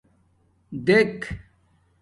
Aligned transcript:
دیک 0.85 1.17